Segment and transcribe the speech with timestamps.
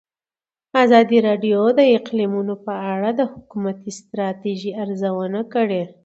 [0.83, 5.83] ازادي راډیو د اقلیتونه په اړه د حکومتي ستراتیژۍ ارزونه کړې.